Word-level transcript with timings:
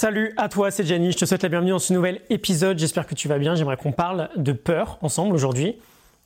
Salut 0.00 0.32
à 0.38 0.48
toi, 0.48 0.70
c'est 0.70 0.86
Jenny, 0.86 1.12
je 1.12 1.18
te 1.18 1.26
souhaite 1.26 1.42
la 1.42 1.50
bienvenue 1.50 1.72
dans 1.72 1.78
ce 1.78 1.92
nouvel 1.92 2.22
épisode, 2.30 2.78
j'espère 2.78 3.06
que 3.06 3.14
tu 3.14 3.28
vas 3.28 3.36
bien, 3.36 3.54
j'aimerais 3.54 3.76
qu'on 3.76 3.92
parle 3.92 4.30
de 4.34 4.52
peur 4.52 4.96
ensemble 5.02 5.34
aujourd'hui. 5.34 5.76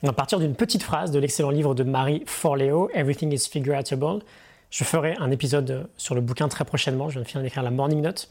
On 0.05 0.07
va 0.07 0.13
partir 0.13 0.39
d'une 0.39 0.55
petite 0.55 0.85
phrase 0.85 1.11
de 1.11 1.19
l'excellent 1.19 1.51
livre 1.51 1.75
de 1.75 1.83
Marie 1.83 2.23
Forleo, 2.25 2.89
Everything 2.95 3.33
is 3.33 3.49
Figureable. 3.51 4.23
Je 4.71 4.85
ferai 4.85 5.17
un 5.19 5.33
épisode 5.33 5.89
sur 5.97 6.15
le 6.15 6.21
bouquin 6.21 6.47
très 6.47 6.65
prochainement, 6.65 7.09
je 7.09 7.15
viens 7.15 7.23
de 7.23 7.27
finir 7.27 7.43
d'écrire 7.43 7.65
la 7.65 7.73
Morning 7.73 8.01
Note. 8.01 8.31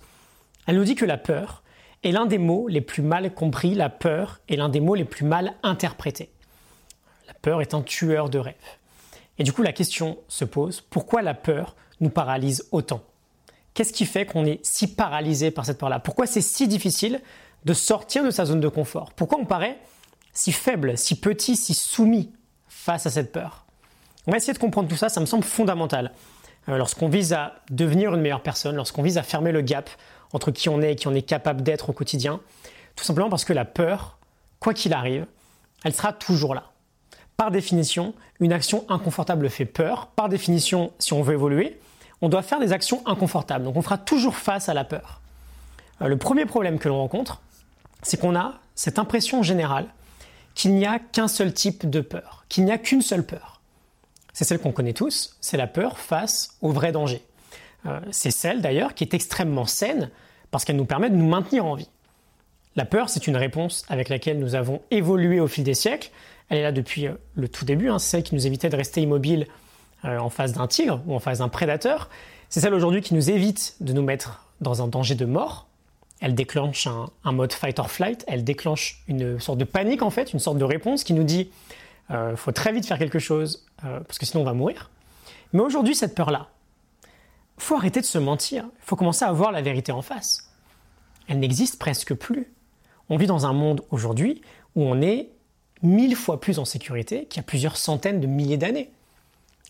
Elle 0.65 0.77
nous 0.77 0.85
dit 0.85 0.95
que 0.95 1.03
la 1.03 1.17
peur 1.17 1.61
est 2.05 2.13
l'un 2.13 2.25
des 2.25 2.37
mots 2.37 2.69
les 2.69 2.79
plus 2.79 3.03
mal 3.03 3.29
compris, 3.33 3.75
la 3.75 3.89
peur 3.89 4.39
est 4.47 4.55
l'un 4.55 4.69
des 4.69 4.79
mots 4.79 4.95
les 4.95 5.03
plus 5.03 5.25
mal 5.25 5.55
interprétés. 5.61 6.29
La 7.27 7.33
peur 7.33 7.61
est 7.61 7.73
un 7.73 7.81
tueur 7.81 8.29
de 8.29 8.39
rêves. 8.39 8.55
Et 9.39 9.43
du 9.43 9.51
coup, 9.51 9.61
la 9.61 9.73
question 9.73 10.19
se 10.29 10.45
pose, 10.45 10.79
pourquoi 10.79 11.21
la 11.21 11.33
peur 11.33 11.75
nous 11.99 12.11
paralyse 12.11 12.65
autant? 12.71 13.03
Qu'est-ce 13.73 13.93
qui 13.93 14.05
fait 14.05 14.25
qu'on 14.25 14.45
est 14.45 14.59
si 14.63 14.93
paralysé 14.93 15.51
par 15.51 15.65
cette 15.65 15.77
peur-là? 15.77 15.99
Pourquoi 15.99 16.27
c'est 16.27 16.41
si 16.41 16.67
difficile 16.67 17.21
de 17.65 17.73
sortir 17.73 18.23
de 18.23 18.29
sa 18.29 18.45
zone 18.45 18.59
de 18.59 18.67
confort? 18.67 19.11
Pourquoi 19.13 19.39
on 19.39 19.45
paraît 19.45 19.77
si 20.31 20.51
faible, 20.51 20.97
si 20.97 21.19
petit, 21.19 21.55
si 21.55 21.73
soumis 21.73 22.31
face 22.67 23.05
à 23.05 23.09
cette 23.09 23.31
peur? 23.31 23.65
On 24.27 24.31
va 24.31 24.37
essayer 24.37 24.53
de 24.53 24.59
comprendre 24.59 24.87
tout 24.87 24.95
ça, 24.95 25.09
ça 25.09 25.19
me 25.19 25.25
semble 25.25 25.43
fondamental. 25.43 26.11
Euh, 26.69 26.77
lorsqu'on 26.77 27.09
vise 27.09 27.33
à 27.33 27.55
devenir 27.71 28.13
une 28.13 28.21
meilleure 28.21 28.43
personne, 28.43 28.75
lorsqu'on 28.75 29.01
vise 29.01 29.17
à 29.17 29.23
fermer 29.23 29.51
le 29.51 29.61
gap 29.61 29.89
entre 30.31 30.51
qui 30.51 30.69
on 30.69 30.81
est 30.81 30.93
et 30.93 30.95
qui 30.95 31.07
on 31.07 31.13
est 31.13 31.21
capable 31.21 31.61
d'être 31.61 31.89
au 31.89 31.93
quotidien, 31.93 32.39
tout 32.95 33.03
simplement 33.03 33.29
parce 33.29 33.43
que 33.43 33.53
la 33.53 33.65
peur, 33.65 34.17
quoi 34.59 34.73
qu'il 34.73 34.93
arrive, 34.93 35.25
elle 35.83 35.93
sera 35.93 36.13
toujours 36.13 36.55
là. 36.55 36.71
Par 37.35 37.51
définition, 37.51 38.13
une 38.39 38.53
action 38.53 38.85
inconfortable 38.89 39.49
fait 39.49 39.65
peur. 39.65 40.07
Par 40.07 40.29
définition, 40.29 40.93
si 40.99 41.13
on 41.13 41.21
veut 41.21 41.33
évoluer, 41.33 41.79
on 42.23 42.29
doit 42.29 42.41
faire 42.41 42.61
des 42.61 42.71
actions 42.71 43.05
inconfortables. 43.05 43.65
Donc 43.65 43.75
on 43.75 43.81
fera 43.81 43.97
toujours 43.97 44.37
face 44.37 44.69
à 44.69 44.73
la 44.73 44.85
peur. 44.85 45.19
Euh, 46.01 46.07
le 46.07 46.15
premier 46.17 46.45
problème 46.45 46.79
que 46.79 46.87
l'on 46.87 46.97
rencontre, 46.97 47.41
c'est 48.01 48.17
qu'on 48.17 48.33
a 48.33 48.53
cette 48.75 48.97
impression 48.97 49.43
générale 49.43 49.87
qu'il 50.55 50.73
n'y 50.73 50.85
a 50.85 50.99
qu'un 50.99 51.27
seul 51.27 51.53
type 51.53 51.89
de 51.89 51.99
peur, 51.99 52.45
qu'il 52.47 52.63
n'y 52.63 52.71
a 52.71 52.77
qu'une 52.77 53.01
seule 53.01 53.25
peur. 53.25 53.59
C'est 54.31 54.45
celle 54.45 54.59
qu'on 54.59 54.71
connaît 54.71 54.93
tous, 54.93 55.35
c'est 55.41 55.57
la 55.57 55.67
peur 55.67 55.99
face 55.99 56.55
au 56.61 56.71
vrai 56.71 56.93
danger. 56.93 57.21
Euh, 57.85 57.99
c'est 58.11 58.31
celle 58.31 58.61
d'ailleurs 58.61 58.93
qui 58.93 59.03
est 59.03 59.13
extrêmement 59.13 59.65
saine 59.65 60.09
parce 60.49 60.63
qu'elle 60.63 60.77
nous 60.77 60.85
permet 60.85 61.09
de 61.09 61.17
nous 61.17 61.27
maintenir 61.27 61.65
en 61.65 61.75
vie. 61.75 61.89
La 62.77 62.85
peur, 62.85 63.09
c'est 63.09 63.27
une 63.27 63.35
réponse 63.35 63.83
avec 63.89 64.07
laquelle 64.07 64.39
nous 64.39 64.55
avons 64.55 64.81
évolué 64.91 65.41
au 65.41 65.47
fil 65.49 65.65
des 65.65 65.73
siècles. 65.73 66.09
Elle 66.47 66.59
est 66.59 66.63
là 66.63 66.71
depuis 66.71 67.05
euh, 67.05 67.15
le 67.35 67.49
tout 67.49 67.65
début, 67.65 67.89
hein. 67.89 67.99
celle 67.99 68.23
qui 68.23 68.33
nous 68.33 68.47
évitait 68.47 68.69
de 68.69 68.77
rester 68.77 69.01
immobile 69.01 69.45
en 70.03 70.29
face 70.29 70.53
d'un 70.53 70.67
tigre 70.67 71.01
ou 71.07 71.15
en 71.15 71.19
face 71.19 71.39
d'un 71.39 71.49
prédateur. 71.49 72.09
C'est 72.49 72.59
celle 72.59 72.73
aujourd'hui 72.73 73.01
qui 73.01 73.13
nous 73.13 73.31
évite 73.31 73.75
de 73.79 73.93
nous 73.93 74.03
mettre 74.03 74.45
dans 74.61 74.81
un 74.81 74.87
danger 74.87 75.15
de 75.15 75.25
mort. 75.25 75.67
Elle 76.19 76.35
déclenche 76.35 76.87
un, 76.87 77.31
mode 77.31 77.51
fight 77.51 77.79
or 77.79 77.91
flight, 77.91 78.23
elle 78.27 78.43
déclenche 78.43 79.03
une 79.07 79.39
sorte 79.39 79.57
de 79.57 79.65
panique 79.65 80.01
en 80.01 80.09
fait, 80.09 80.33
une 80.33 80.39
sorte 80.39 80.57
de 80.57 80.63
réponse 80.63 81.03
qui 81.03 81.13
nous 81.13 81.23
dit 81.23 81.49
euh, 82.11 82.35
faut 82.35 82.51
très 82.51 82.71
vite 82.71 82.85
faire 82.85 82.97
quelque 82.97 83.19
chose 83.19 83.65
euh, 83.83 83.99
parce 84.01 84.17
que 84.19 84.25
sinon 84.25 84.41
on 84.41 84.45
va 84.45 84.53
mourir. 84.53 84.89
Mais 85.51 85.61
aujourd'hui, 85.61 85.95
cette 85.95 86.15
peur-là, 86.15 86.47
faut 87.57 87.75
arrêter 87.75 88.01
de 88.01 88.05
se 88.05 88.17
mentir, 88.17 88.65
il 88.65 88.85
faut 88.85 88.95
commencer 88.95 89.25
à 89.25 89.31
voir 89.31 89.51
la 89.51 89.61
vérité 89.61 89.91
en 89.91 90.01
face. 90.01 90.49
Elle 91.27 91.39
n'existe 91.39 91.79
presque 91.79 92.13
plus. 92.13 92.51
On 93.09 93.17
vit 93.17 93.27
dans 93.27 93.45
un 93.45 93.53
monde 93.53 93.81
aujourd'hui 93.91 94.41
où 94.75 94.83
on 94.83 95.01
est 95.01 95.29
mille 95.81 96.15
fois 96.15 96.39
plus 96.39 96.59
en 96.59 96.65
sécurité 96.65 97.25
qu'il 97.25 97.37
y 97.37 97.39
a 97.41 97.43
plusieurs 97.43 97.77
centaines 97.77 98.19
de 98.19 98.27
milliers 98.27 98.57
d'années. 98.57 98.91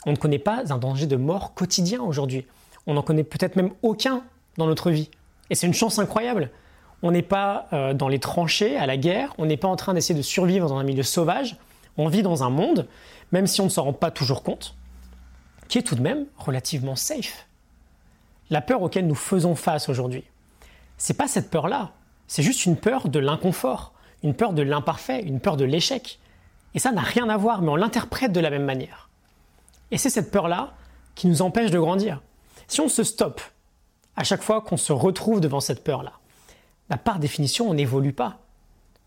On 0.05 0.11
ne 0.11 0.17
connaît 0.17 0.39
pas 0.39 0.71
un 0.71 0.77
danger 0.77 1.07
de 1.07 1.15
mort 1.15 1.53
quotidien 1.53 2.01
aujourd'hui. 2.01 2.45
On 2.87 2.93
n'en 2.95 3.01
connaît 3.01 3.23
peut-être 3.23 3.55
même 3.55 3.71
aucun 3.81 4.23
dans 4.57 4.67
notre 4.67 4.91
vie. 4.91 5.09
Et 5.49 5.55
c'est 5.55 5.67
une 5.67 5.73
chance 5.73 5.99
incroyable. 5.99 6.51
On 7.01 7.11
n'est 7.11 7.21
pas 7.21 7.67
euh, 7.73 7.93
dans 7.93 8.07
les 8.07 8.19
tranchées 8.19 8.77
à 8.77 8.85
la 8.85 8.97
guerre, 8.97 9.33
on 9.37 9.45
n'est 9.45 9.57
pas 9.57 9.67
en 9.67 9.75
train 9.75 9.93
d'essayer 9.93 10.17
de 10.17 10.23
survivre 10.23 10.69
dans 10.69 10.77
un 10.77 10.83
milieu 10.83 11.03
sauvage. 11.03 11.57
On 11.97 12.07
vit 12.07 12.23
dans 12.23 12.43
un 12.43 12.49
monde, 12.49 12.87
même 13.31 13.45
si 13.45 13.61
on 13.61 13.65
ne 13.65 13.69
s'en 13.69 13.83
rend 13.83 13.93
pas 13.93 14.09
toujours 14.09 14.41
compte, 14.41 14.75
qui 15.67 15.77
est 15.77 15.83
tout 15.83 15.95
de 15.95 16.01
même 16.01 16.25
relativement 16.37 16.95
safe. 16.95 17.45
La 18.49 18.61
peur 18.61 18.81
auquel 18.81 19.05
nous 19.05 19.15
faisons 19.15 19.55
face 19.55 19.89
aujourd'hui, 19.89 20.23
c'est 20.97 21.17
pas 21.17 21.27
cette 21.27 21.49
peur-là, 21.49 21.91
c'est 22.27 22.43
juste 22.43 22.65
une 22.65 22.77
peur 22.77 23.09
de 23.09 23.19
l'inconfort, 23.19 23.93
une 24.23 24.33
peur 24.33 24.53
de 24.53 24.61
l'imparfait, 24.61 25.21
une 25.21 25.39
peur 25.39 25.57
de 25.57 25.65
l'échec. 25.65 26.19
Et 26.73 26.79
ça 26.79 26.91
n'a 26.91 27.01
rien 27.01 27.29
à 27.29 27.37
voir, 27.37 27.61
mais 27.61 27.69
on 27.69 27.75
l'interprète 27.75 28.31
de 28.31 28.39
la 28.39 28.49
même 28.49 28.65
manière. 28.65 29.09
Et 29.93 29.99
c'est 29.99 30.09
cette 30.09 30.31
peur-là 30.31 30.73
qui 31.13 31.27
nous 31.27 31.43
empêche 31.43 31.69
de 31.69 31.77
grandir. 31.77 32.19
Si 32.67 32.81
on 32.81 32.89
se 32.89 33.03
stoppe 33.03 33.41
à 34.15 34.23
chaque 34.23 34.41
fois 34.41 34.61
qu'on 34.61 34.75
se 34.75 34.91
retrouve 34.91 35.39
devant 35.39 35.59
cette 35.59 35.83
peur-là, 35.83 36.13
bah, 36.89 36.97
par 36.97 37.19
définition, 37.19 37.69
on 37.69 37.75
n'évolue 37.75 38.11
pas. 38.11 38.39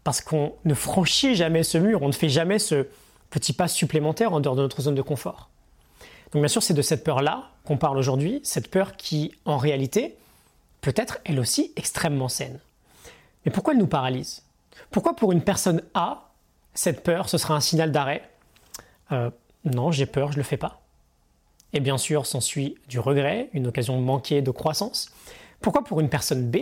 Parce 0.05 0.21
qu'on 0.21 0.55
ne 0.65 0.75
franchit 0.75 1.35
jamais 1.35 1.65
ce 1.65 1.77
mur, 1.77 2.03
on 2.03 2.07
ne 2.07 2.13
fait 2.13 2.29
jamais 2.29 2.61
ce 2.61 2.87
petit 3.31 3.53
pas 3.53 3.67
supplémentaire 3.67 4.33
en 4.33 4.39
dehors 4.39 4.55
de 4.55 4.63
notre 4.63 4.81
zone 4.81 4.95
de 4.95 5.03
confort. 5.03 5.51
Donc 6.31 6.43
bien 6.43 6.49
sûr, 6.49 6.63
c'est 6.63 6.73
de 6.73 6.83
cette 6.83 7.03
peur-là 7.03 7.51
qu'on 7.65 7.79
parle 7.79 7.99
aujourd'hui, 7.99 8.41
cette 8.45 8.71
peur 8.71 8.97
qui, 8.97 9.33
en 9.45 9.57
réalité, 9.57 10.17
peut 10.83 10.95
être 10.95 11.19
elle 11.25 11.41
aussi 11.41 11.73
extrêmement 11.75 12.29
saine. 12.29 12.61
Mais 13.45 13.51
pourquoi 13.51 13.73
elle 13.73 13.81
nous 13.81 13.89
paralyse? 13.89 14.45
Pourquoi 14.93 15.17
pour 15.17 15.33
une 15.33 15.43
personne 15.43 15.83
A, 15.95 16.31
cette 16.75 17.03
peur, 17.03 17.29
ce 17.29 17.39
sera 17.39 17.57
un 17.57 17.61
signal 17.61 17.91
d'arrêt? 17.91 18.31
Euh, 19.11 19.31
non, 19.66 19.91
j'ai 19.91 20.06
peur, 20.06 20.32
je 20.32 20.37
ne 20.37 20.43
le 20.43 20.44
fais 20.44 20.56
pas. 20.56 20.81
Et 21.72 21.81
bien 21.81 21.99
sûr, 21.99 22.27
s'ensuit 22.27 22.77
du 22.88 22.99
regret, 22.99 23.50
une 23.53 23.66
occasion 23.66 24.00
manquée 24.00 24.41
de 24.41 24.50
croissance. 24.50 25.10
Pourquoi 25.60 25.84
pour 25.84 26.00
une 26.00 26.09
personne 26.09 26.50
B, 26.50 26.56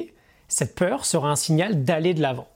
cette 0.48 0.75
peur 0.75 1.04
sera 1.04 1.31
un 1.31 1.37
signal 1.37 1.84
d'aller 1.84 2.15
de 2.15 2.22
l'avant? 2.22 2.48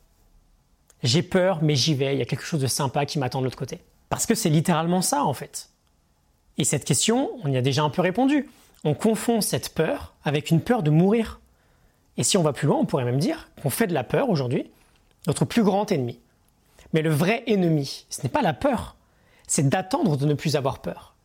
J'ai 1.03 1.23
peur, 1.23 1.61
mais 1.63 1.77
j'y 1.77 1.95
vais, 1.95 2.15
il 2.15 2.19
y 2.19 2.23
a 2.23 2.25
quelque 2.25 2.45
chose 2.45 2.61
de 2.61 2.67
sympa 2.67 3.07
qui 3.07 3.19
m'attend 3.19 3.41
de 3.41 3.45
l'autre 3.45 3.59
côté. 3.59 3.79
Parce 4.09 4.27
que 4.27 4.35
c'est 4.35 4.49
littéralement 4.49 5.03
ça, 5.03 5.25
en 5.25 5.35
fait. 5.35 5.69
Et 6.57 6.65
cette 6.65 6.85
question, 6.85 7.31
on 7.45 7.53
y 7.53 7.57
a 7.57 7.63
déjà 7.63 7.83
un 7.83 7.91
peu 7.91 8.03
répondu. 8.03 8.49
On 8.85 8.95
confond 8.95 9.41
cette 9.41 9.75
peur 9.75 10.15
avec 10.25 10.51
une 10.51 10.61
peur 10.61 10.83
de 10.83 10.91
mourir. 10.91 11.41
Et 12.17 12.25
si 12.25 12.37
on 12.37 12.43
va 12.43 12.53
plus 12.53 12.67
loin, 12.67 12.79
on 12.79 12.85
pourrait 12.85 13.05
même 13.05 13.19
dire 13.19 13.49
qu'on 13.63 13.71
fait 13.71 13.87
de 13.87 13.95
la 13.95 14.03
peur 14.03 14.29
aujourd'hui 14.29 14.69
notre 15.27 15.45
plus 15.45 15.63
grand 15.63 15.93
ennemi. 15.93 16.19
Mais 16.93 17.03
le 17.03 17.11
vrai 17.11 17.45
ennemi, 17.47 18.07
ce 18.09 18.23
n'est 18.23 18.29
pas 18.29 18.43
la 18.43 18.55
peur, 18.55 18.97
c'est 19.49 19.69
d'attendre 19.69 20.17
de 20.17 20.27
ne 20.27 20.35
plus 20.35 20.55
avoir 20.55 20.79
peur. 20.79 21.17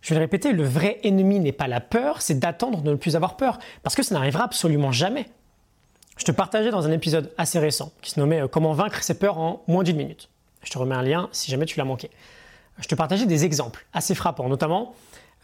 Je 0.00 0.10
vais 0.10 0.16
le 0.16 0.20
répéter, 0.20 0.52
le 0.52 0.64
vrai 0.64 1.00
ennemi 1.02 1.40
n'est 1.40 1.52
pas 1.52 1.66
la 1.66 1.80
peur, 1.80 2.22
c'est 2.22 2.38
d'attendre 2.38 2.80
de 2.82 2.90
ne 2.90 2.96
plus 2.96 3.16
avoir 3.16 3.36
peur, 3.36 3.58
parce 3.82 3.94
que 3.94 4.02
ça 4.02 4.14
n'arrivera 4.14 4.44
absolument 4.44 4.92
jamais. 4.92 5.26
Je 6.16 6.24
te 6.24 6.32
partageais 6.32 6.70
dans 6.70 6.86
un 6.86 6.92
épisode 6.92 7.32
assez 7.38 7.58
récent 7.58 7.92
qui 8.00 8.12
se 8.12 8.20
nommait 8.20 8.42
euh, 8.42 8.48
Comment 8.48 8.72
vaincre 8.72 9.02
ses 9.02 9.18
peurs 9.18 9.38
en 9.38 9.62
moins 9.66 9.82
d'une 9.82 9.96
minute. 9.96 10.28
Je 10.62 10.70
te 10.70 10.78
remets 10.78 10.94
un 10.94 11.02
lien 11.02 11.28
si 11.32 11.50
jamais 11.50 11.66
tu 11.66 11.78
l'as 11.78 11.84
manqué. 11.84 12.10
Je 12.78 12.88
te 12.88 12.94
partageais 12.94 13.26
des 13.26 13.44
exemples 13.44 13.86
assez 13.92 14.14
frappants, 14.14 14.48
notamment 14.48 14.94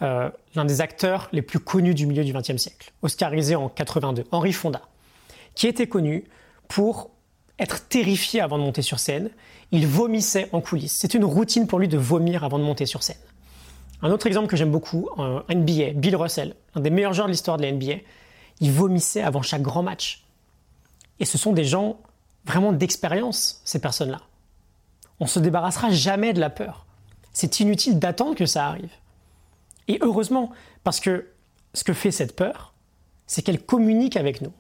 euh, 0.03 0.31
l'un 0.55 0.65
des 0.65 0.81
acteurs 0.81 1.29
les 1.33 1.43
plus 1.43 1.59
connus 1.59 1.95
du 1.95 2.07
milieu 2.07 2.25
du 2.25 2.33
XXe 2.33 2.57
siècle, 2.57 2.93
oscarisé 3.03 3.57
en 3.57 3.69
82, 3.69 4.25
Henri 4.31 4.53
Fonda, 4.53 4.83
qui 5.55 5.67
était 5.67 5.87
connu 5.87 6.25
pour 6.69 7.11
être 7.61 7.87
terrifié 7.89 8.41
avant 8.41 8.59
de 8.59 8.65
monter 8.65 8.83
sur 8.83 8.99
scène. 8.99 9.31
Il 9.71 9.87
vomissait 9.87 10.49
en 10.53 10.61
coulisses. 10.61 10.97
C'est 10.99 11.15
une 11.15 11.25
routine 11.25 11.67
pour 11.67 11.79
lui 11.79 11.89
de 11.89 11.99
vomir 11.99 12.43
avant 12.43 12.59
de 12.59 12.65
monter 12.65 12.87
sur 12.87 13.03
scène. 13.03 13.19
Un 14.03 14.11
autre 14.11 14.27
exemple 14.27 14.49
que 14.49 14.57
j'aime 14.57 14.71
beaucoup, 14.71 15.09
un 15.19 15.45
NBA, 15.55 15.93
Bill 15.95 16.17
Russell, 16.17 16.55
un 16.75 16.81
des 16.81 16.91
meilleurs 16.91 17.13
joueurs 17.13 17.27
de 17.27 17.33
l'histoire 17.33 17.59
de 17.59 17.63
la 17.63 17.73
NBA, 17.73 17.97
il 18.61 18.73
vomissait 18.73 19.23
avant 19.23 19.43
chaque 19.43 19.63
grand 19.63 19.83
match. 19.83 20.25
Et 21.19 21.25
ce 21.27 21.37
sont 21.37 21.53
des 21.53 21.65
gens 21.65 21.99
vraiment 22.47 22.73
d'expérience, 22.73 23.61
ces 23.65 23.79
personnes-là. 23.79 24.23
On 25.21 25.27
se 25.27 25.39
débarrassera 25.39 25.91
jamais 25.91 26.33
de 26.33 26.41
la 26.41 26.49
peur. 26.49 26.87
C'est 27.33 27.61
inutile 27.61 27.99
d'attendre 27.99 28.35
que 28.35 28.47
ça 28.47 28.67
arrive. 28.67 28.91
Et 29.87 29.99
heureusement, 30.01 30.51
parce 30.83 30.99
que 30.99 31.29
ce 31.75 31.85
que 31.85 31.93
fait 31.93 32.11
cette 32.11 32.35
peur, 32.35 32.73
c'est 33.27 33.43
qu'elle 33.43 33.63
communique 33.63 34.17
avec 34.17 34.41
nous. 34.41 34.53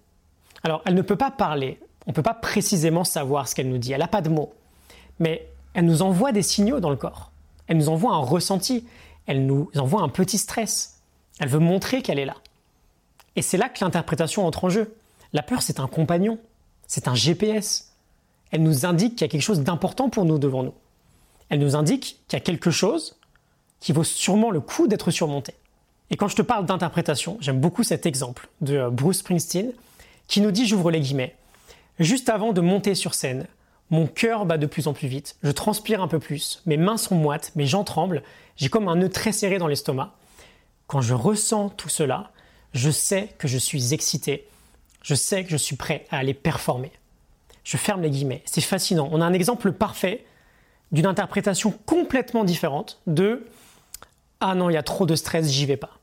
Alors, 0.62 0.82
elle 0.84 0.94
ne 0.94 1.02
peut 1.02 1.16
pas 1.16 1.30
parler, 1.30 1.80
on 2.06 2.10
ne 2.10 2.14
peut 2.14 2.22
pas 2.22 2.34
précisément 2.34 3.04
savoir 3.04 3.48
ce 3.48 3.54
qu'elle 3.54 3.68
nous 3.68 3.78
dit. 3.78 3.92
Elle 3.92 4.00
n'a 4.00 4.08
pas 4.08 4.22
de 4.22 4.28
mots. 4.28 4.52
Mais 5.18 5.48
elle 5.74 5.84
nous 5.84 6.02
envoie 6.02 6.32
des 6.32 6.42
signaux 6.42 6.80
dans 6.80 6.90
le 6.90 6.96
corps. 6.96 7.30
Elle 7.66 7.76
nous 7.76 7.88
envoie 7.88 8.12
un 8.12 8.18
ressenti. 8.18 8.86
Elle 9.26 9.46
nous 9.46 9.70
envoie 9.76 10.02
un 10.02 10.08
petit 10.08 10.38
stress. 10.38 11.00
Elle 11.38 11.48
veut 11.48 11.58
montrer 11.58 12.02
qu'elle 12.02 12.18
est 12.18 12.24
là. 12.24 12.36
Et 13.36 13.42
c'est 13.42 13.58
là 13.58 13.68
que 13.68 13.84
l'interprétation 13.84 14.46
entre 14.46 14.64
en 14.64 14.68
jeu. 14.70 14.96
La 15.32 15.42
peur, 15.42 15.62
c'est 15.62 15.78
un 15.78 15.86
compagnon. 15.86 16.38
C'est 16.86 17.06
un 17.06 17.14
GPS. 17.14 17.92
Elle 18.50 18.62
nous 18.62 18.86
indique 18.86 19.14
qu'il 19.14 19.26
y 19.26 19.28
a 19.28 19.30
quelque 19.30 19.42
chose 19.42 19.60
d'important 19.60 20.10
pour 20.10 20.24
nous 20.24 20.38
devant 20.38 20.62
nous. 20.62 20.74
Elle 21.48 21.60
nous 21.60 21.76
indique 21.76 22.20
qu'il 22.26 22.36
y 22.36 22.42
a 22.42 22.44
quelque 22.44 22.70
chose 22.70 23.16
qui 23.78 23.92
vaut 23.92 24.04
sûrement 24.04 24.50
le 24.50 24.60
coup 24.60 24.88
d'être 24.88 25.10
surmonté. 25.10 25.54
Et 26.10 26.16
quand 26.16 26.28
je 26.28 26.36
te 26.36 26.42
parle 26.42 26.66
d'interprétation, 26.66 27.38
j'aime 27.40 27.60
beaucoup 27.60 27.84
cet 27.84 28.04
exemple 28.06 28.48
de 28.60 28.76
euh, 28.76 28.90
Bruce 28.90 29.18
Springsteen 29.18 29.72
qui 30.26 30.40
nous 30.40 30.50
dit, 30.50 30.66
j'ouvre 30.66 30.90
les 30.90 31.00
guillemets, 31.00 31.36
Juste 32.00 32.30
avant 32.30 32.54
de 32.54 32.62
monter 32.62 32.94
sur 32.94 33.12
scène, 33.12 33.46
mon 33.90 34.06
cœur 34.06 34.46
bat 34.46 34.56
de 34.56 34.64
plus 34.64 34.88
en 34.88 34.94
plus 34.94 35.06
vite, 35.06 35.36
je 35.42 35.50
transpire 35.50 36.00
un 36.00 36.08
peu 36.08 36.18
plus, 36.18 36.62
mes 36.64 36.78
mains 36.78 36.96
sont 36.96 37.14
moites, 37.14 37.52
mes 37.56 37.66
jambes 37.66 37.84
tremblent, 37.84 38.22
j'ai 38.56 38.70
comme 38.70 38.88
un 38.88 38.96
nœud 38.96 39.10
très 39.10 39.32
serré 39.32 39.58
dans 39.58 39.66
l'estomac. 39.66 40.14
Quand 40.86 41.02
je 41.02 41.12
ressens 41.12 41.68
tout 41.68 41.90
cela, 41.90 42.32
je 42.72 42.90
sais 42.90 43.28
que 43.36 43.48
je 43.48 43.58
suis 43.58 43.92
excité, 43.92 44.48
je 45.02 45.14
sais 45.14 45.44
que 45.44 45.50
je 45.50 45.58
suis 45.58 45.76
prêt 45.76 46.06
à 46.10 46.16
aller 46.16 46.32
performer. 46.32 46.90
Je 47.64 47.76
ferme 47.76 48.00
les 48.00 48.10
guillemets. 48.10 48.42
C'est 48.46 48.62
fascinant. 48.62 49.10
On 49.12 49.20
a 49.20 49.26
un 49.26 49.34
exemple 49.34 49.70
parfait 49.72 50.24
d'une 50.92 51.06
interprétation 51.06 51.70
complètement 51.84 52.44
différente 52.44 52.98
de 53.06 53.46
Ah 54.40 54.54
non, 54.54 54.70
il 54.70 54.72
y 54.72 54.78
a 54.78 54.82
trop 54.82 55.04
de 55.04 55.14
stress, 55.16 55.50
j'y 55.50 55.66
vais 55.66 55.76
pas. 55.76 55.98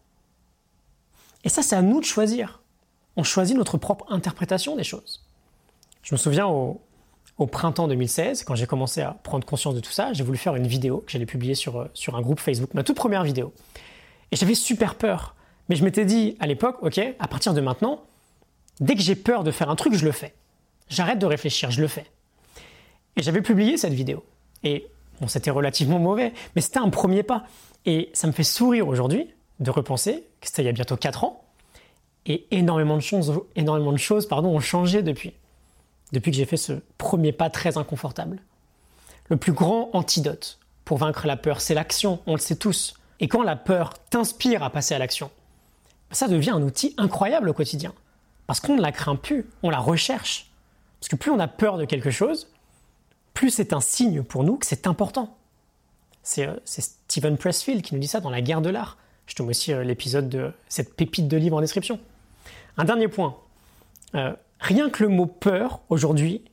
Et 1.44 1.50
ça, 1.50 1.64
c'est 1.64 1.76
à 1.76 1.82
nous 1.82 2.02
de 2.02 2.06
choisir. 2.06 2.62
On 3.16 3.24
choisit 3.24 3.58
notre 3.58 3.80
propre 3.80 4.06
interprétation 4.10 4.76
des 4.76 4.84
choses. 4.84 5.27
Je 6.08 6.16
me 6.16 6.18
souviens 6.18 6.48
au, 6.48 6.80
printemps 7.48 7.90
2016, 7.90 8.46
quand 8.46 8.56
j'ai 8.56 8.66
commencé 8.66 9.02
à 9.02 9.12
prendre 9.24 9.46
conscience 9.46 9.76
de 9.76 9.82
tout 9.82 9.92
ça, 9.92 10.14
j'ai 10.14 10.24
voulu 10.24 10.38
faire 10.38 10.56
une 10.56 10.66
vidéo 10.66 11.00
que 11.00 11.12
j'allais 11.12 11.26
publier 11.26 11.54
sur, 11.54 11.82
euh, 11.82 11.92
sur 11.94 12.16
un 12.16 12.22
groupe 12.22 12.40
Facebook, 12.40 12.74
ma 12.74 12.84
toute 12.84 12.96
première 12.96 13.26
vidéo. 13.26 13.52
Et 14.32 14.38
j'avais 14.38 14.56
super 14.56 14.96
peur. 14.96 15.36
Mais 15.68 15.76
je 15.76 15.84
m'étais 15.84 16.06
dit 16.06 16.38
à 16.40 16.48
l'époque, 16.48 16.78
ok, 16.82 16.98
à 17.20 17.28
partir 17.28 17.54
de 17.54 17.60
maintenant, 17.60 18.04
dès 18.80 18.96
que 18.96 19.02
j'ai 19.02 19.16
peur 19.16 19.44
de 19.44 19.52
faire 19.52 19.70
un 19.70 19.76
truc, 19.76 19.96
je 19.96 20.06
le 20.06 20.14
fais. 20.14 20.34
J'arrête 20.88 21.20
de 21.20 21.26
réfléchir, 21.26 21.72
je 21.72 21.82
le 21.82 21.90
fais. 21.90 22.06
Et 23.18 23.22
j'avais 23.22 23.42
publié 23.42 23.76
cette 23.76 23.92
vidéo. 23.92 24.24
Et 24.64 24.88
bon, 25.20 25.28
c'était 25.28 25.52
relativement 25.52 26.00
mauvais, 26.00 26.32
mais 26.56 26.62
c'était 26.62 26.80
un 26.80 26.90
premier 26.90 27.22
pas. 27.22 27.44
Et 27.86 28.12
ça 28.14 28.28
me 28.28 28.32
fait 28.32 28.46
sourire 28.46 28.88
aujourd'hui 28.88 29.28
de 29.60 29.72
repenser 29.72 30.24
que 30.40 30.48
c'était 30.48 30.62
il 30.62 30.68
y 30.68 30.70
a 30.70 30.72
bientôt 30.72 30.96
4 30.96 31.26
ans. 31.26 31.44
Et 32.26 32.48
énormément 32.52 32.96
de 32.96 33.02
choses, 33.02 33.42
énormément 33.58 33.92
de 33.92 33.98
choses 33.98 34.26
pardon, 34.26 34.56
ont 34.56 34.62
changé 34.62 35.02
depuis. 35.04 35.34
Depuis 36.12 36.32
que 36.32 36.38
j'ai 36.38 36.46
fait 36.46 36.58
ce 36.58 36.74
premier 36.98 37.32
pas 37.32 37.50
très 37.50 37.78
inconfortable. 37.78 38.40
Le 39.30 39.38
plus 39.38 39.52
grand 39.52 39.90
antidote 39.94 40.60
pour 40.86 40.98
vaincre 40.98 41.28
la 41.28 41.36
peur, 41.36 41.60
c'est 41.60 41.74
l'action, 41.74 42.22
on 42.28 42.34
le 42.34 42.40
sait 42.40 42.56
tous. 42.56 42.94
Et 43.20 43.28
quand 43.28 43.44
la 43.44 43.56
peur 43.56 43.94
t'inspire 44.10 44.64
à 44.64 44.70
passer 44.70 44.96
à 44.96 45.00
l'action, 45.00 45.30
ça 46.12 46.28
devient 46.28 46.52
un 46.52 46.62
outil 46.62 46.94
incroyable 46.98 47.50
au 47.50 47.54
quotidien. 47.54 47.94
Parce 48.46 48.62
qu'on 48.62 48.78
ne 48.78 48.82
la 48.82 48.94
craint 48.94 49.18
plus, 49.18 49.50
on 49.64 49.70
la 49.70 49.80
recherche. 49.80 50.50
Parce 51.00 51.10
que 51.10 51.16
plus 51.18 51.32
on 51.32 51.40
a 51.40 51.48
peur 51.48 51.78
de 51.78 51.86
quelque 51.86 52.12
chose, 52.12 52.48
plus 53.34 53.52
c'est 53.52 53.74
un 53.74 53.82
signe 53.82 54.24
pour 54.24 54.44
nous 54.44 54.56
que 54.56 54.66
c'est 54.66 54.88
important. 54.88 55.38
C'est 56.24 56.48
euh, 56.48 56.56
Stephen 56.66 57.38
Pressfield 57.38 57.82
qui 57.82 57.94
nous 57.94 58.00
dit 58.00 58.08
ça 58.08 58.20
dans 58.20 58.30
La 58.30 58.42
guerre 58.42 58.62
de 58.62 58.70
l'art. 58.70 58.98
Je 59.28 59.36
te 59.36 59.44
mets 59.44 59.50
aussi 59.50 59.74
euh, 59.74 59.84
l'épisode 59.84 60.30
de 60.30 60.52
cette 60.70 60.96
pépite 60.96 61.28
de 61.28 61.38
livre 61.38 61.58
en 61.58 61.62
description. 61.62 62.00
Un 62.78 62.86
dernier 62.86 63.08
point. 63.08 63.38
Euh, 64.16 64.34
rien 64.60 64.90
que 64.90 65.04
le 65.04 65.10
mot 65.10 65.26
peur, 65.26 65.82
aujourd'hui, 65.90 66.44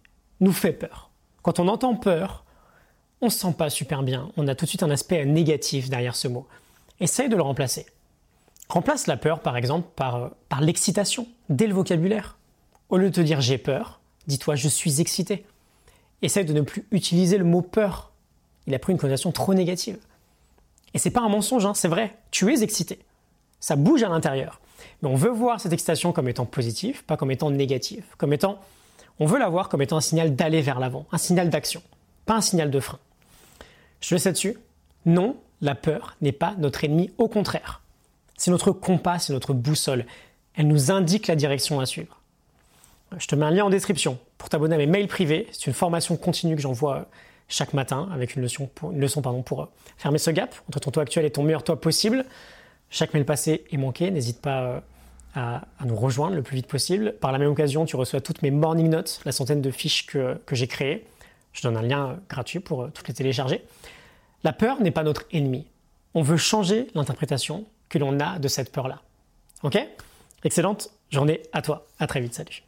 nous 0.41 0.53
fait 0.53 0.73
peur. 0.73 1.11
Quand 1.43 1.59
on 1.59 1.69
entend 1.69 1.95
peur, 1.95 2.45
on 3.21 3.27
ne 3.27 3.31
se 3.31 3.39
sent 3.39 3.55
pas 3.57 3.71
super 3.71 4.03
bien. 4.03 4.31
On 4.37 4.49
a 4.49 4.55
tout 4.55 4.65
de 4.65 4.69
suite 4.69 4.83
un 4.83 4.91
aspect 4.91 5.25
négatif 5.25 5.89
derrière 5.89 6.17
ce 6.17 6.29
mot. 6.29 6.47
Essaye 7.01 7.29
de 7.29 7.37
le 7.37 7.43
remplacer. 7.43 7.87
Remplace 8.69 9.07
la 9.07 9.17
peur, 9.17 9.41
par 9.41 9.57
exemple, 9.57 9.89
par, 9.95 10.31
par 10.49 10.61
l'excitation, 10.61 11.27
dès 11.49 11.67
le 11.67 11.75
vocabulaire. 11.75 12.39
Au 12.89 12.97
lieu 12.97 13.11
de 13.11 13.15
te 13.15 13.21
dire 13.21 13.41
j'ai 13.41 13.59
peur, 13.59 14.01
dis-toi 14.27 14.57
je 14.57 14.69
suis 14.69 15.01
excité. 15.01 15.45
Essaye 16.23 16.45
de 16.45 16.53
ne 16.53 16.63
plus 16.63 16.87
utiliser 16.91 17.39
le 17.39 17.45
mot 17.45 17.63
peur. 17.63 18.13
Il 18.67 18.75
a 18.75 18.79
pris 18.79 18.93
une 18.93 18.99
connotation 18.99 19.33
trop 19.33 19.55
négative. 19.55 19.99
Et 20.95 20.99
c'est 20.99 21.11
pas 21.11 21.21
un 21.21 21.29
mensonge, 21.29 21.67
hein, 21.67 21.75
c'est 21.75 21.89
vrai. 21.89 22.17
Tu 22.31 22.53
es 22.53 22.63
excité. 22.63 23.01
Ça 23.61 23.77
bouge 23.77 24.03
à 24.03 24.09
l'intérieur. 24.09 24.61
Mais 25.03 25.09
on 25.09 25.15
veut 25.15 25.31
voir 25.31 25.61
cette 25.61 25.73
excitation 25.73 26.13
comme 26.13 26.29
étant 26.29 26.47
positive, 26.47 27.05
pas 27.05 27.17
comme 27.17 27.31
étant 27.31 27.51
négative. 27.51 28.05
Comme 28.19 28.33
étant, 28.33 28.59
on 29.19 29.27
veut 29.27 29.39
la 29.39 29.49
voir 29.49 29.69
comme 29.69 29.83
étant 29.83 29.97
un 29.97 30.01
signal 30.01 30.35
d'aller 30.35 30.61
vers 30.61 30.81
l'avant, 30.81 31.07
un 31.13 31.19
signal 31.19 31.51
d'action, 31.51 31.83
pas 32.27 32.35
un 32.35 32.41
signal 32.41 32.71
de 32.71 32.81
frein. 32.81 32.99
Je 34.01 34.09
te 34.09 34.15
laisse 34.15 34.25
là-dessus. 34.25 34.57
Non, 35.07 35.37
la 35.61 35.75
peur 35.75 36.17
n'est 36.21 36.33
pas 36.33 36.55
notre 36.59 36.85
ennemi, 36.85 37.11
au 37.19 37.29
contraire. 37.29 37.81
C'est 38.37 38.51
notre 38.51 38.73
compas, 38.73 39.19
c'est 39.19 39.33
notre 39.33 39.55
boussole. 39.55 40.07
Elle 40.55 40.69
nous 40.69 40.91
indique 40.91 41.27
la 41.27 41.37
direction 41.37 41.81
à 41.81 41.87
suivre. 41.87 42.21
Je 43.19 43.27
te 43.27 43.35
mets 43.35 43.47
un 43.47 43.51
lien 43.51 43.65
en 43.65 43.71
description 43.71 44.19
pour 44.39 44.49
t'abonner 44.49 44.75
à 44.75 44.79
mes 44.79 44.87
mails 44.87 45.09
privés. 45.09 45.47
C'est 45.53 45.67
une 45.67 45.73
formation 45.73 46.17
continue 46.17 46.57
que 46.57 46.63
j'envoie 46.63 47.07
chaque 47.49 47.75
matin 47.75 48.09
avec 48.13 48.37
une 48.37 48.43
leçon, 48.43 48.69
pour, 48.75 48.93
une 48.93 49.01
leçon 49.01 49.23
pardon, 49.23 49.43
pour 49.43 49.63
euh, 49.63 49.67
fermer 49.97 50.19
ce 50.19 50.31
gap 50.31 50.55
entre 50.69 50.81
ton 50.81 50.91
toi 50.91 51.03
actuel 51.03 51.25
et 51.25 51.31
ton 51.31 51.43
meilleur 51.43 51.63
toi 51.63 51.81
possible. 51.81 52.25
Chaque 52.95 53.13
mail 53.13 53.25
passé 53.25 53.65
est 53.73 53.77
manqué. 53.77 54.13
N'hésite 54.13 54.41
pas 54.41 54.63
euh, 54.63 54.81
à, 55.35 55.63
nous 55.85 55.97
rejoindre 55.97 56.37
le 56.37 56.43
plus 56.43 56.55
vite 56.55 56.69
possible. 56.69 57.17
Par 57.21 57.33
la 57.33 57.39
même 57.39 57.51
occasion, 57.51 57.87
tu 57.87 57.97
reçois 57.97 58.21
toutes 58.21 58.41
mes 58.43 58.53
morning 58.53 58.89
notes, 58.89 59.21
la 59.25 59.33
centaine 59.33 59.61
de 59.61 59.73
fiches 59.73 60.07
que, 60.07 60.39
j'ai 60.53 60.69
créées. 60.69 61.05
Je 61.53 61.63
donne 61.63 61.77
un 61.77 61.83
lien 61.83 62.11
euh, 62.11 62.15
gratuit 62.29 62.61
pour 62.61 62.89
toutes 62.93 63.09
les 63.09 63.15
télécharger. 63.15 63.65
La 64.45 64.53
peur 64.53 64.81
n'est 64.81 64.93
pas 64.93 65.03
notre 65.03 65.25
ennemi. 65.33 65.67
On 66.15 66.23
veut 66.23 66.37
changer 66.37 66.87
l'interprétation 66.95 67.65
que 67.89 67.99
l'on 67.99 68.21
a 68.21 68.39
de 68.39 68.47
cette 68.47 68.71
peur-là. 68.71 69.03
Ok? 69.65 69.77
Excellente 70.45 70.91
journée 71.11 71.43
à 71.53 71.63
toi. 71.63 71.89
À 71.99 72.07
très 72.07 72.21
vite. 72.21 72.35
Salut. 72.35 72.63